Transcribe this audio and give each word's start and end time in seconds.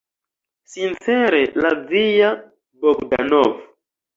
Sincere 0.75 1.41
la 1.65 1.73
via, 1.93 2.33
Bogdanov. 2.87 3.57